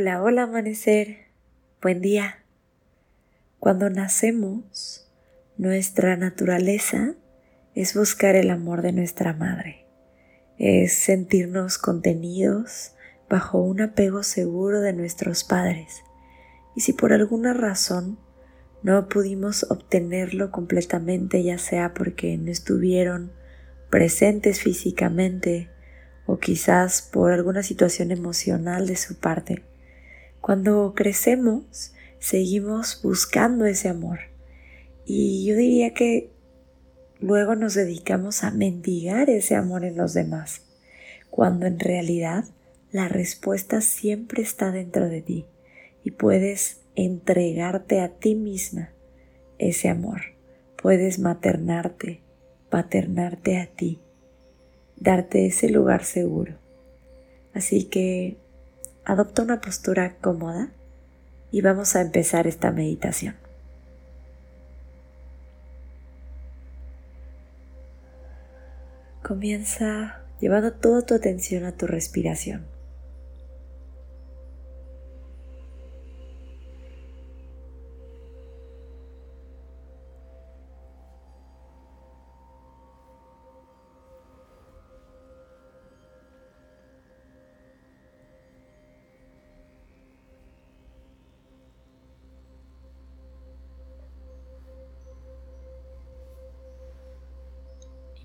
[0.00, 1.26] Hola, hola amanecer.
[1.82, 2.42] Buen día.
[3.58, 5.12] Cuando nacemos,
[5.58, 7.16] nuestra naturaleza
[7.74, 9.84] es buscar el amor de nuestra madre,
[10.56, 12.94] es sentirnos contenidos
[13.28, 16.02] bajo un apego seguro de nuestros padres.
[16.74, 18.18] Y si por alguna razón
[18.82, 23.32] no pudimos obtenerlo completamente, ya sea porque no estuvieron
[23.90, 25.68] presentes físicamente
[26.24, 29.62] o quizás por alguna situación emocional de su parte,
[30.40, 34.20] cuando crecemos, seguimos buscando ese amor.
[35.04, 36.30] Y yo diría que
[37.20, 40.62] luego nos dedicamos a mendigar ese amor en los demás,
[41.30, 42.44] cuando en realidad
[42.92, 45.46] la respuesta siempre está dentro de ti
[46.02, 48.90] y puedes entregarte a ti misma
[49.58, 50.20] ese amor.
[50.80, 52.20] Puedes maternarte,
[52.70, 54.00] paternarte a ti,
[54.96, 56.54] darte ese lugar seguro.
[57.52, 58.36] Así que
[59.10, 60.68] adopta una postura cómoda
[61.50, 63.34] y vamos a empezar esta meditación.
[69.20, 72.69] Comienza llevando toda tu atención a tu respiración.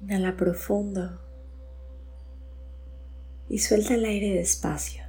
[0.05, 1.19] Inhala profundo
[3.49, 5.03] y suelta el aire despacio.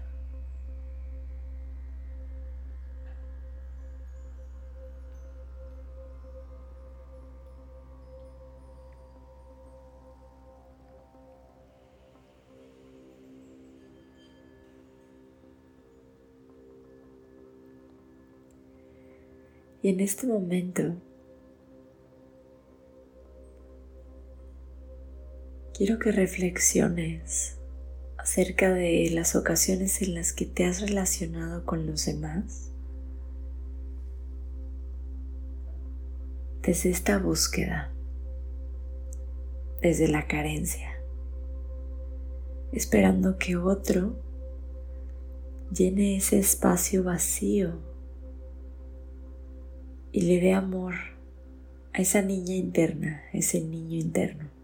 [19.82, 20.94] Y en este momento
[25.76, 27.58] quiero que reflexiones
[28.16, 32.72] acerca de las ocasiones en las que te has relacionado con los demás
[36.62, 37.92] desde esta búsqueda,
[39.82, 40.98] desde la carencia,
[42.72, 44.16] esperando que otro
[45.70, 47.74] llene ese espacio vacío
[50.10, 50.94] y le dé amor
[51.92, 54.55] a esa niña interna, ese niño interno.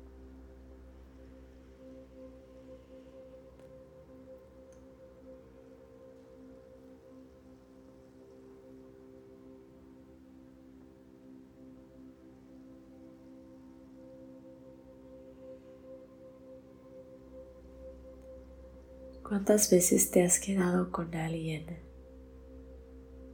[19.32, 21.64] ¿Cuántas veces te has quedado con alguien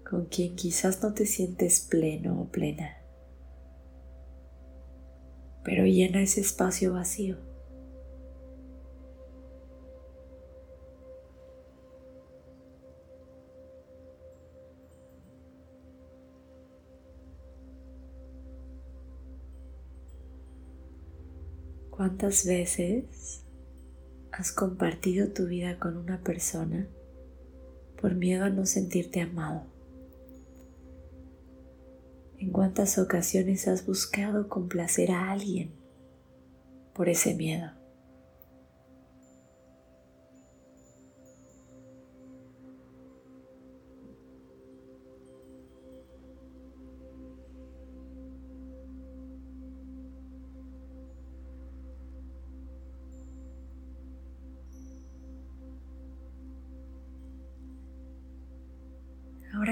[0.09, 3.03] con quien quizás no te sientes pleno o plena,
[5.65, 7.37] pero llena ese espacio vacío?
[21.91, 23.48] ¿Cuántas veces
[24.39, 26.87] has compartido tu vida con una persona
[28.01, 29.65] por miedo a no sentirte amado?
[32.39, 35.73] ¿En cuántas ocasiones has buscado complacer a alguien
[36.95, 37.78] por ese miedo?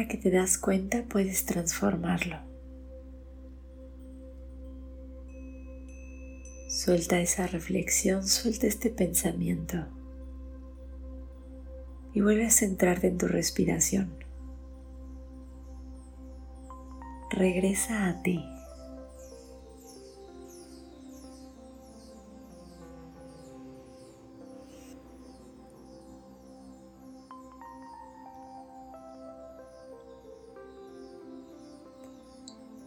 [0.09, 2.37] Que te das cuenta puedes transformarlo.
[6.69, 9.87] Suelta esa reflexión, suelta este pensamiento
[12.13, 14.15] y vuelve a centrarte en tu respiración.
[17.31, 18.56] Regresa a ti.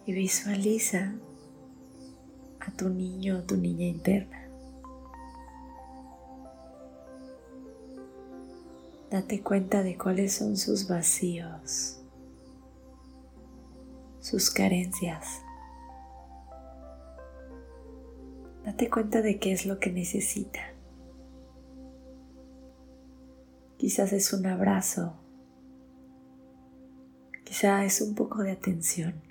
[0.10, 1.14] Y visualiza
[2.60, 4.50] a tu niño o tu niña interna.
[9.12, 12.02] Date cuenta de cuáles son sus vacíos,
[14.20, 15.44] sus carencias.
[18.66, 20.74] Date cuenta de qué es lo que necesita.
[23.78, 25.14] Quizás es un abrazo,
[27.44, 29.29] Quizá es un poco de atención.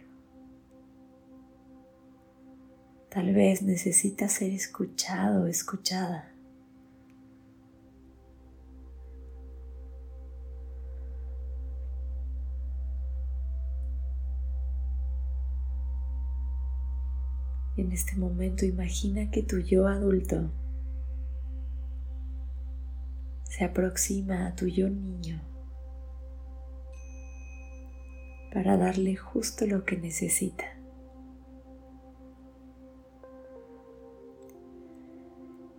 [3.10, 6.30] Tal vez necesitas ser escuchado escuchada.
[17.78, 20.50] En este momento imagina que tu yo adulto
[23.44, 25.40] se aproxima a tu yo niño
[28.52, 30.77] para darle justo lo que necesita.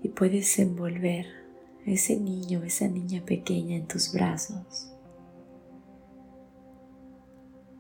[0.01, 1.25] Y puedes envolver
[1.86, 4.94] a ese niño, esa niña pequeña en tus brazos,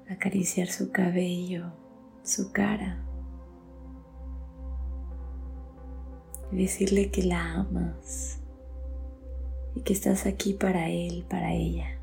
[0.09, 1.71] acariciar su cabello,
[2.23, 3.05] su cara.
[6.51, 8.41] Y decirle que la amas
[9.75, 12.01] y que estás aquí para él, para ella.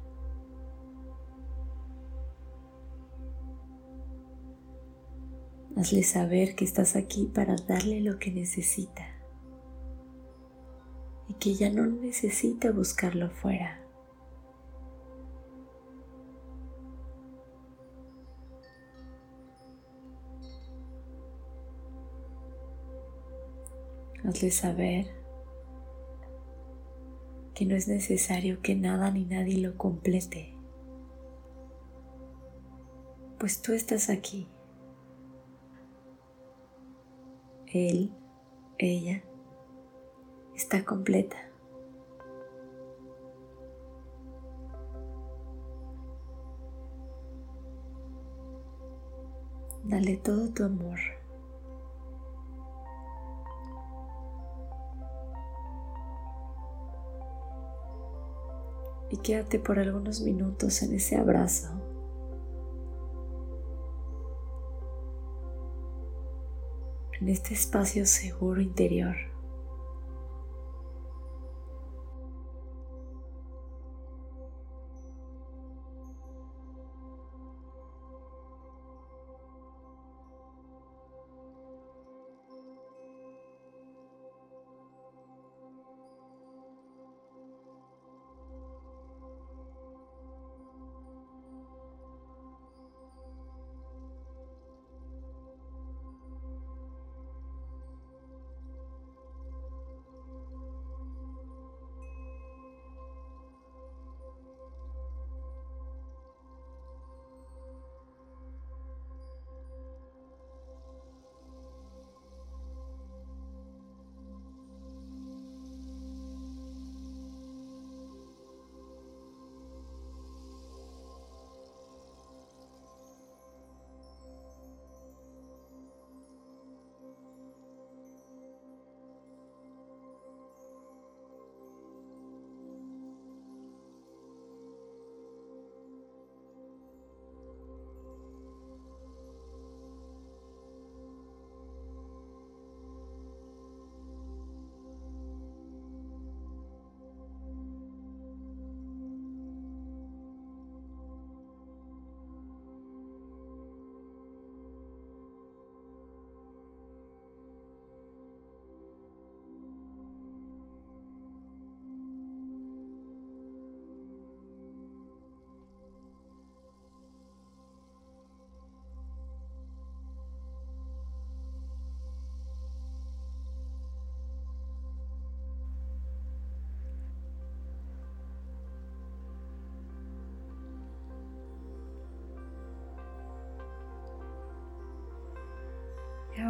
[5.77, 9.16] Hazle saber que estás aquí para darle lo que necesita
[11.29, 13.83] y que ya no necesita buscarlo fuera.
[24.25, 25.07] Hazle saber
[27.55, 30.55] que no es necesario que nada ni nadie lo complete,
[33.39, 34.49] pues tú estás aquí.
[37.67, 38.13] Él,
[38.79, 39.23] ella,
[40.57, 41.37] está completa.
[49.85, 50.99] Dale todo tu amor.
[59.11, 61.69] y quédate por algunos minutos en ese abrazo.
[67.21, 69.36] En este espacio seguro interior.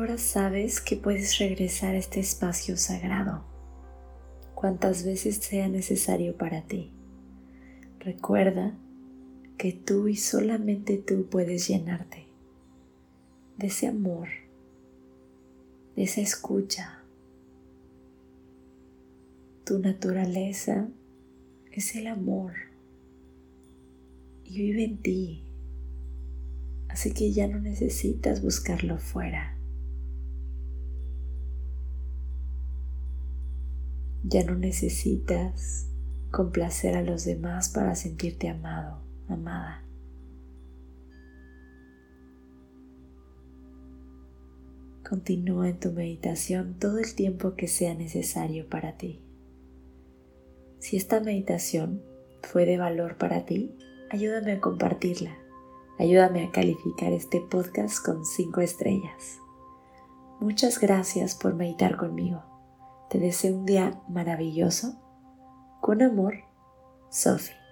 [0.07, 3.43] Ahora sabes que puedes regresar a este espacio sagrado
[4.55, 6.93] cuantas veces sea necesario para ti.
[7.99, 8.79] Recuerda
[9.59, 12.25] que tú y solamente tú puedes llenarte
[13.59, 14.29] de ese amor,
[15.97, 17.03] de esa escucha.
[19.65, 20.87] Tu naturaleza
[21.73, 22.53] es el amor
[24.45, 25.43] y vive en ti.
[26.87, 29.56] Así que ya no necesitas buscarlo fuera.
[34.29, 35.89] Ya no necesitas
[36.31, 39.83] complacer a los demás para sentirte amado, amada.
[45.09, 49.21] Continúa en tu meditación todo el tiempo que sea necesario para ti.
[50.81, 52.03] Si esta meditación
[52.43, 53.71] fue de valor para ti,
[54.11, 55.37] ayúdame a compartirla
[55.99, 59.41] ayúdame a calificar este podcast con 5 estrellas.
[60.41, 62.43] Muchas gracias por meditar conmigo.
[63.09, 64.95] Te deseo un día maravilloso.
[65.81, 66.35] Con amor,
[67.11, 67.66] Sophie.